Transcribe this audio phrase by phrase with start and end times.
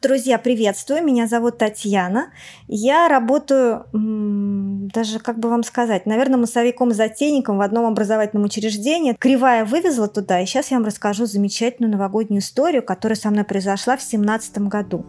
[0.00, 1.04] друзья, приветствую.
[1.04, 2.32] Меня зовут Татьяна.
[2.68, 9.14] Я работаю, даже как бы вам сказать, наверное, массовиком-затейником в одном образовательном учреждении.
[9.18, 13.96] Кривая вывезла туда, и сейчас я вам расскажу замечательную новогоднюю историю, которая со мной произошла
[13.96, 15.04] в 2017 году.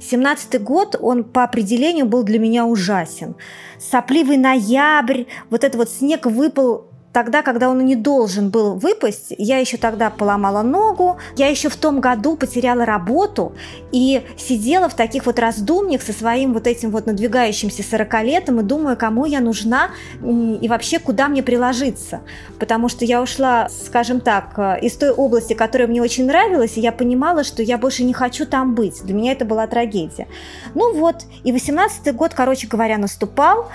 [0.00, 3.34] 17 год, он по определению был для меня ужасен.
[3.78, 9.58] Сопливый ноябрь, вот этот вот снег выпал тогда, когда он не должен был выпасть, я
[9.58, 13.52] еще тогда поломала ногу, я еще в том году потеряла работу
[13.92, 18.96] и сидела в таких вот раздумьях со своим вот этим вот надвигающимся сорокалетом и думаю,
[18.96, 19.90] кому я нужна
[20.22, 22.20] и вообще куда мне приложиться.
[22.58, 26.90] Потому что я ушла, скажем так, из той области, которая мне очень нравилась, и я
[26.90, 29.04] понимала, что я больше не хочу там быть.
[29.04, 30.26] Для меня это была трагедия.
[30.74, 33.68] Ну вот, и 18-й год, короче говоря, наступал.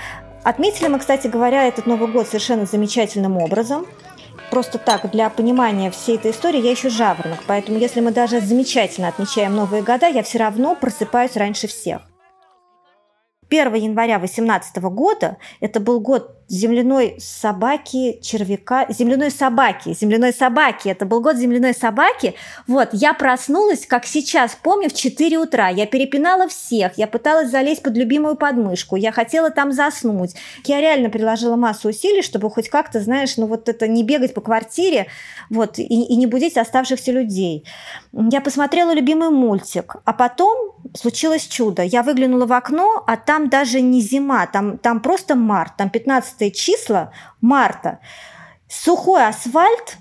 [0.43, 3.85] Отметили мы, кстати говоря, этот Новый год совершенно замечательным образом.
[4.49, 7.39] Просто так, для понимания всей этой истории, я еще жаворонок.
[7.45, 12.01] Поэтому, если мы даже замечательно отмечаем Новые года, я все равно просыпаюсь раньше всех.
[13.49, 21.05] 1 января 2018 года, это был год земляной собаки, червяка, земляной собаки, земляной собаки, это
[21.05, 22.33] был год земляной собаки.
[22.67, 25.69] Вот, я проснулась, как сейчас помню, в 4 утра.
[25.69, 30.35] Я перепинала всех, я пыталась залезть под любимую подмышку, я хотела там заснуть.
[30.65, 34.41] Я реально приложила массу усилий, чтобы хоть как-то, знаешь, ну вот это не бегать по
[34.41, 35.07] квартире,
[35.49, 37.65] вот, и, и не будить оставшихся людей.
[38.11, 41.83] Я посмотрела любимый мультик, а потом случилось чудо.
[41.83, 46.38] Я выглянула в окно, а там даже не зима, там, там просто март, там 15
[46.39, 47.99] 15 числа марта,
[48.67, 49.97] сухой асфальт,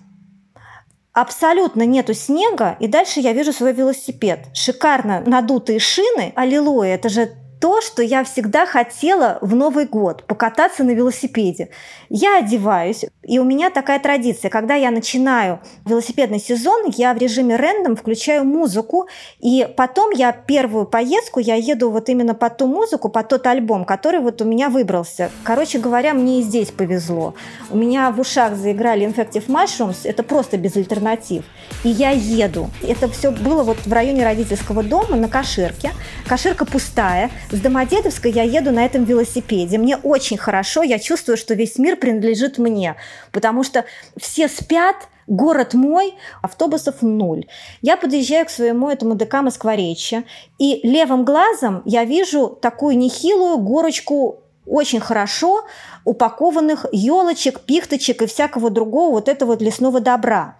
[1.12, 4.46] абсолютно нету снега, и дальше я вижу свой велосипед.
[4.54, 10.84] Шикарно надутые шины, аллилуйя, это же то, что я всегда хотела в Новый год– покататься
[10.84, 11.70] на велосипеде.
[12.08, 14.50] Я одеваюсь, и у меня такая традиция.
[14.50, 19.08] Когда я начинаю велосипедный сезон, я в режиме рендом включаю музыку,
[19.40, 23.84] и потом я первую поездку, я еду вот именно под ту музыку, под тот альбом,
[23.84, 25.30] который вот у меня выбрался.
[25.42, 27.34] Короче говоря, мне и здесь повезло.
[27.70, 31.44] У меня в ушах заиграли Infective Mushrooms, это просто без альтернатив.
[31.84, 32.70] И я еду.
[32.82, 35.92] Это все было вот в районе родительского дома на Каширке.
[36.26, 39.78] Каширка пустая, с Домодедовской я еду на этом велосипеде.
[39.78, 42.96] Мне очень хорошо, я чувствую, что весь мир принадлежит мне,
[43.32, 43.84] потому что
[44.18, 47.46] все спят, город мой, автобусов нуль.
[47.80, 50.24] Я подъезжаю к своему этому ДК Москворечья,
[50.58, 55.64] и левым глазом я вижу такую нехилую горочку очень хорошо
[56.04, 60.56] упакованных елочек, пихточек и всякого другого вот этого вот лесного добра.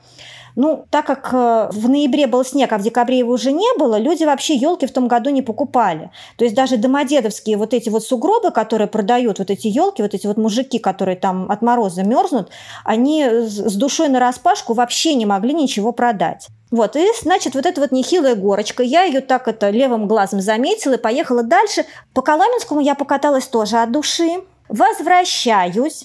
[0.61, 3.97] Ну, так как э, в ноябре был снег, а в декабре его уже не было,
[3.97, 6.11] люди вообще елки в том году не покупали.
[6.37, 10.27] То есть даже домодедовские вот эти вот сугробы, которые продают, вот эти елки, вот эти
[10.27, 12.49] вот мужики, которые там от мороза мерзнут,
[12.85, 16.49] они с душой на распашку вообще не могли ничего продать.
[16.73, 20.95] Вот, и, значит, вот эта вот нехилая горочка, я ее так это левым глазом заметила
[20.95, 21.85] и поехала дальше.
[22.15, 24.43] По Коломенскому я покаталась тоже от души.
[24.69, 26.03] Возвращаюсь.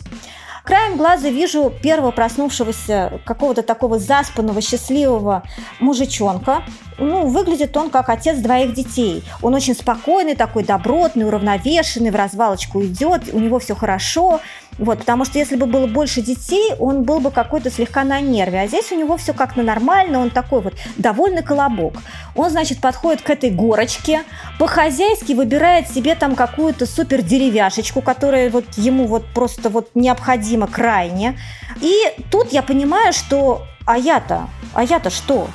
[0.64, 5.44] Краем глаза вижу первого проснувшегося какого-то такого заспанного, счастливого
[5.82, 6.64] мужичонка.
[6.98, 9.26] Ну, выглядит он как отец двоих детей.
[9.42, 14.40] Он очень спокойный, такой добротный, уравновешенный, в развалочку идет, у него все хорошо.
[14.78, 18.62] Вот, потому что если бы было больше детей, он был бы какой-то слегка на нерве.
[18.62, 21.94] А здесь у него все как-то нормально, он такой вот довольный колобок.
[22.36, 24.24] Он, значит, подходит к этой горочке,
[24.60, 31.38] по-хозяйски выбирает себе там какую-то супер деревяшечку, которая вот ему вот просто вот необходима крайне.
[31.82, 31.94] И
[32.32, 35.48] тут я понимаю, что а я-то, а я-то что?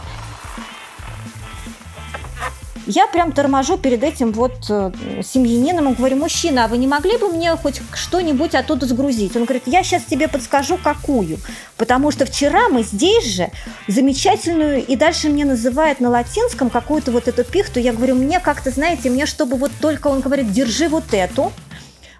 [2.90, 7.28] Я прям торможу перед этим вот э, семьянином говорю, мужчина, а вы не могли бы
[7.28, 9.36] мне хоть что-нибудь оттуда сгрузить?
[9.36, 11.36] Он говорит, я сейчас тебе подскажу, какую.
[11.76, 13.50] Потому что вчера мы здесь же
[13.88, 17.78] замечательную, и дальше мне называют на латинском какую-то вот эту пихту.
[17.78, 21.52] Я говорю, мне как-то, знаете, мне чтобы вот только, он говорит, держи вот эту,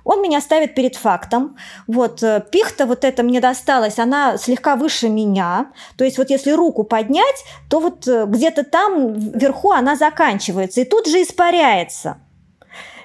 [0.09, 1.57] он меня ставит перед фактом.
[1.87, 5.71] Вот, э, пихта вот эта мне досталась, она слегка выше меня.
[5.99, 10.85] То есть вот если руку поднять, то вот э, где-то там вверху она заканчивается и
[10.85, 12.17] тут же испаряется.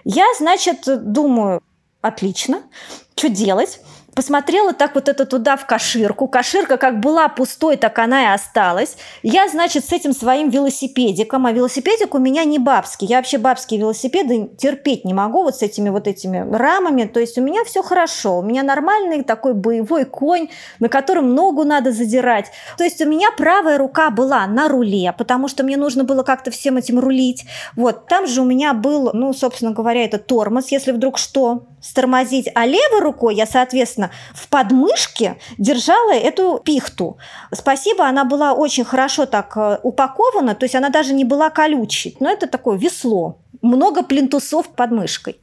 [0.05, 1.61] Я, значит, думаю,
[2.01, 2.63] отлично,
[3.17, 3.81] что делать?
[4.15, 6.27] Посмотрела так вот это туда в каширку.
[6.27, 8.97] Каширка как была пустой, так она и осталась.
[9.21, 13.07] Я, значит, с этим своим велосипедиком, а велосипедик у меня не бабский.
[13.07, 17.05] Я вообще бабские велосипеды терпеть не могу вот с этими вот этими рамами.
[17.05, 18.39] То есть у меня все хорошо.
[18.39, 20.49] У меня нормальный такой боевой конь,
[20.79, 22.51] на котором ногу надо задирать.
[22.77, 26.51] То есть у меня правая рука была на руле, потому что мне нужно было как-то
[26.51, 27.45] всем этим рулить.
[27.75, 32.49] Вот, там же у меня был, ну, собственно говоря, это тормоз, если вдруг что, стормозить.
[32.55, 37.17] А левой рукой я, соответственно, соответственно, в подмышке держала эту пихту.
[37.51, 42.15] Спасибо, она была очень хорошо так э, упакована, то есть она даже не была колючей.
[42.19, 43.37] Но это такое весло.
[43.61, 45.39] Много плинтусов под мышкой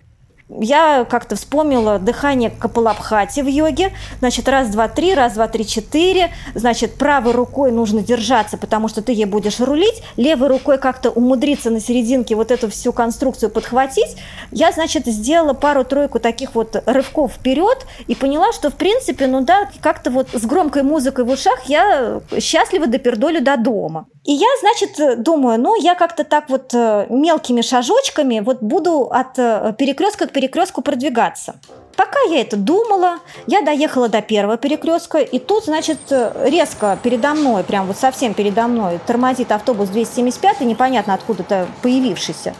[0.59, 3.93] я как-то вспомнила дыхание Капалабхати в йоге.
[4.19, 6.31] Значит, раз, два, три, раз, два, три, четыре.
[6.55, 10.03] Значит, правой рукой нужно держаться, потому что ты ей будешь рулить.
[10.17, 14.17] Левой рукой как-то умудриться на серединке вот эту всю конструкцию подхватить.
[14.51, 19.69] Я, значит, сделала пару-тройку таких вот рывков вперед и поняла, что, в принципе, ну да,
[19.81, 24.07] как-то вот с громкой музыкой в ушах я счастливо допердолю до дома.
[24.25, 29.39] И я, значит, думаю, ну, я как-то так вот э, мелкими шажочками вот буду от
[29.39, 30.40] э, перекрестка к перекрестку
[30.83, 31.57] продвигаться.
[31.97, 37.63] Пока я это думала, я доехала до первого перекрестка, и тут, значит, резко передо мной,
[37.63, 42.55] прям вот совсем передо мной, тормозит автобус 275, непонятно откуда-то появившийся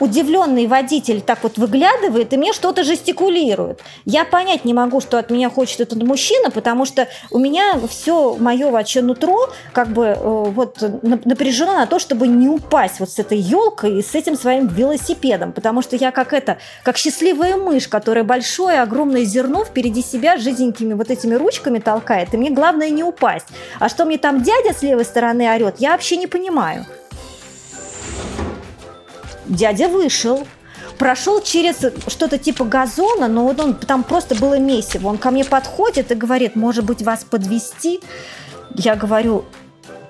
[0.00, 3.80] удивленный водитель так вот выглядывает и мне что-то жестикулирует.
[4.04, 8.34] Я понять не могу, что от меня хочет этот мужчина, потому что у меня все
[8.36, 13.18] мое вообще нутро как бы э, вот напряжено на то, чтобы не упасть вот с
[13.18, 17.88] этой елкой и с этим своим велосипедом, потому что я как это, как счастливая мышь,
[17.88, 23.04] которая большое огромное зерно впереди себя жиденькими вот этими ручками толкает, и мне главное не
[23.04, 23.46] упасть.
[23.78, 26.86] А что мне там дядя с левой стороны орет, я вообще не понимаю.
[29.50, 30.46] Дядя вышел,
[30.96, 35.08] прошел через что-то типа газона, но вот он там просто было месиво.
[35.08, 38.00] Он ко мне подходит и говорит, может быть, вас подвести?
[38.76, 39.44] Я говорю,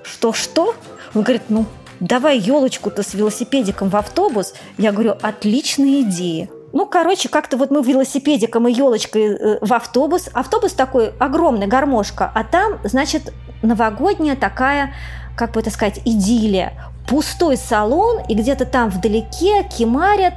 [0.03, 0.75] что-что?
[1.15, 1.65] Он говорит, ну,
[1.99, 4.53] давай елочку-то с велосипедиком в автобус.
[4.77, 6.47] Я говорю, отличная идея.
[6.71, 10.29] Ну, короче, как-то вот мы велосипедиком и елочкой э, в автобус.
[10.33, 13.33] Автобус такой огромный, гармошка, а там, значит,
[13.63, 14.93] новогодняя такая,
[15.35, 20.35] как бы это сказать, идиллия пустой салон, и где-то там вдалеке кимарят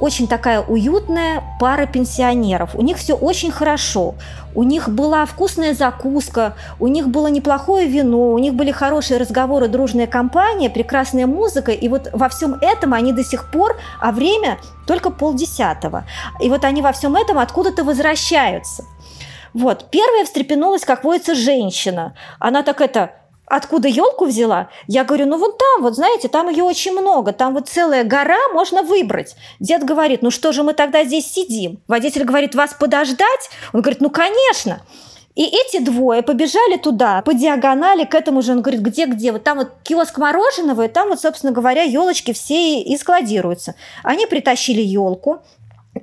[0.00, 2.74] очень такая уютная пара пенсионеров.
[2.74, 4.14] У них все очень хорошо.
[4.54, 9.68] У них была вкусная закуска, у них было неплохое вино, у них были хорошие разговоры,
[9.68, 11.72] дружная компания, прекрасная музыка.
[11.72, 16.04] И вот во всем этом они до сих пор, а время только полдесятого.
[16.40, 18.84] И вот они во всем этом откуда-то возвращаются.
[19.52, 19.86] Вот.
[19.90, 22.14] Первая встрепенулась, как водится, женщина.
[22.38, 23.12] Она так это
[23.48, 24.68] откуда елку взяла?
[24.86, 28.38] Я говорю, ну вон там, вот знаете, там ее очень много, там вот целая гора,
[28.52, 29.34] можно выбрать.
[29.60, 31.80] Дед говорит, ну что же мы тогда здесь сидим?
[31.88, 33.50] Водитель говорит, вас подождать?
[33.72, 34.80] Он говорит, ну конечно.
[35.38, 38.50] И эти двое побежали туда, по диагонали к этому же.
[38.50, 39.30] Он говорит, где-где?
[39.30, 43.76] Вот там вот киоск мороженого, и там вот, собственно говоря, елочки все и складируются.
[44.02, 45.42] Они притащили елку,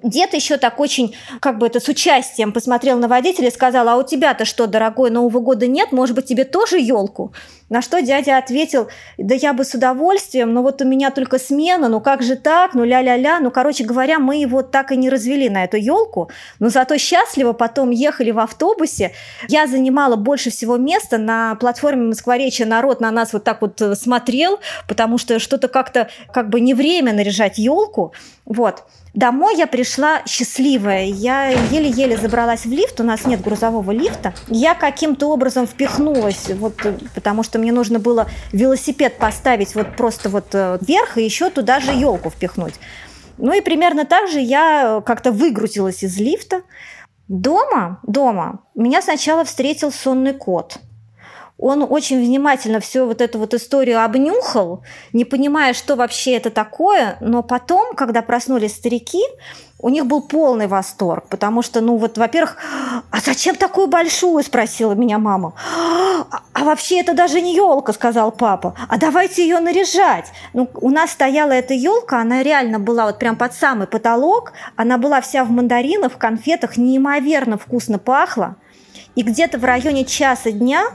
[0.03, 3.97] Дед еще так очень, как бы это с участием посмотрел на водителя и сказал, а
[3.97, 5.91] у тебя-то что, дорогой, Нового года нет?
[5.91, 7.33] Может быть, тебе тоже елку?
[7.67, 11.89] На что дядя ответил, да я бы с удовольствием, но вот у меня только смена,
[11.89, 13.39] ну как же так, ну ля-ля-ля.
[13.39, 17.53] Ну, короче говоря, мы его так и не развели на эту елку, но зато счастливо
[17.53, 19.13] потом ехали в автобусе.
[19.47, 23.95] Я занимала больше всего места на платформе Москворечия, народ на нас вот так вот э,
[23.95, 28.13] смотрел, потому что что-то как-то как бы не время наряжать елку.
[28.45, 28.83] Вот.
[29.15, 31.05] Домой я пришла счастливая.
[31.05, 34.33] Я еле-еле забралась в лифт, у нас нет грузового лифта.
[34.47, 36.75] Я каким-то образом впихнулась, вот,
[37.13, 41.79] потому что мне нужно было велосипед поставить вот просто вот э, вверх и еще туда
[41.79, 42.75] же елку впихнуть.
[43.37, 46.61] Ну и примерно так же я как-то выгрузилась из лифта.
[47.27, 50.77] Дома, дома меня сначала встретил сонный кот–
[51.57, 54.83] он очень внимательно всю вот эту вот историю обнюхал,
[55.13, 59.21] не понимая, что вообще это такое, но потом, когда проснулись старики,
[59.79, 62.57] у них был полный восторг, потому что, ну вот, во-первых,
[63.11, 65.53] а зачем такую большую, спросила меня мама.
[66.31, 70.31] А, а вообще это даже не елка, сказал папа, а давайте ее наряжать.
[70.53, 74.97] Ну, у нас стояла эта елка, она реально была вот прям под самый потолок, она
[74.97, 78.55] была вся в мандаринах, в конфетах, неимоверно вкусно пахла.
[79.15, 80.85] И где-то в районе часа дня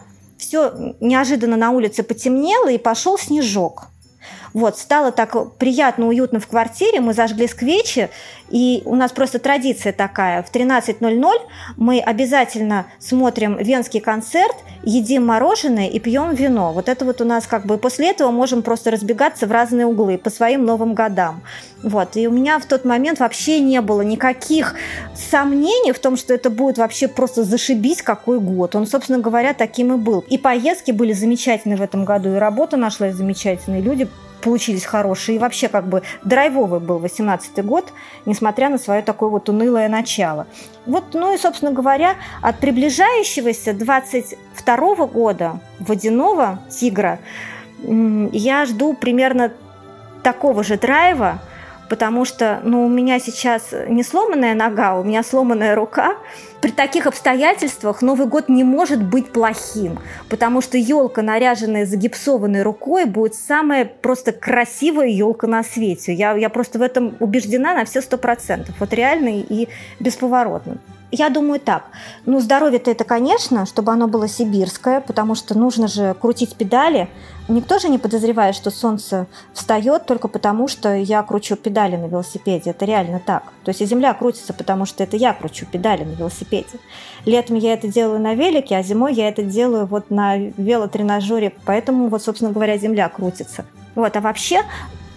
[0.41, 3.89] все неожиданно на улице потемнело и пошел снежок.
[4.53, 8.11] Вот, стало так приятно, уютно в квартире, мы зажгли сквечи,
[8.51, 11.23] и у нас просто традиция такая, в 13.00
[11.77, 16.73] мы обязательно смотрим венский концерт, едим мороженое и пьем вино.
[16.73, 20.19] Вот это вот у нас как бы после этого можем просто разбегаться в разные углы
[20.19, 21.43] по своим новым годам.
[21.83, 24.75] Вот, и у меня в тот момент вообще не было никаких
[25.15, 28.75] сомнений в том, что это будет вообще просто зашибись какой год.
[28.75, 30.25] Он, собственно говоря, таким и был.
[30.29, 34.09] И поездки были замечательные в этом году, и работа нашлась замечательная, люди
[34.41, 35.37] получились хорошие.
[35.37, 37.93] И вообще как бы драйвовый был 18 год,
[38.27, 40.47] несмотря на свое такое вот унылое начало.
[40.87, 47.19] Вот, ну и, собственно говоря, от приближающегося 22 года водяного тигра
[47.83, 49.53] я жду примерно
[50.23, 51.41] такого же драйва,
[51.91, 56.17] потому что, ну, у меня сейчас не сломанная нога, у меня сломанная рука.
[56.63, 63.07] При таких обстоятельствах Новый год не может быть плохим, потому что елка, наряженная загипсованной рукой,
[63.07, 66.15] будет самая просто красивая елка на свете.
[66.15, 68.77] Я, я просто в этом убеждена на все сто процентов.
[68.79, 69.69] Вот реально и
[69.99, 70.79] бесповоротно.
[71.13, 71.87] Я думаю так.
[72.25, 77.09] Ну, здоровье-то это, конечно, чтобы оно было сибирское, потому что нужно же крутить педали.
[77.49, 82.71] Никто же не подозревает, что солнце встает только потому, что я кручу педали на велосипеде.
[82.71, 83.43] Это реально так.
[83.65, 86.79] То есть и земля крутится, потому что это я кручу педали на велосипеде.
[87.27, 91.53] Летом я это делаю на велике, а зимой я это делаю вот на велотренажере.
[91.65, 93.65] Поэтому вот, собственно говоря, земля крутится.
[93.97, 94.63] Вот, а вообще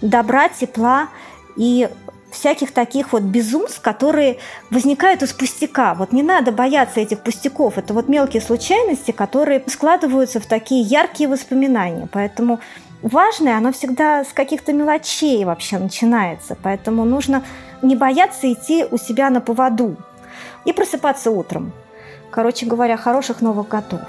[0.00, 1.08] добра, тепла
[1.56, 1.88] и
[2.34, 4.38] всяких таких вот безумств, которые
[4.70, 5.94] возникают из пустяка.
[5.94, 7.78] Вот не надо бояться этих пустяков.
[7.78, 12.08] Это вот мелкие случайности, которые складываются в такие яркие воспоминания.
[12.12, 12.60] Поэтому
[13.02, 16.56] важное, оно всегда с каких-то мелочей вообще начинается.
[16.62, 17.42] Поэтому нужно
[17.82, 19.96] не бояться идти у себя на поводу
[20.64, 21.72] и просыпаться утром.
[22.30, 24.02] Короче говоря, хороших новых годов.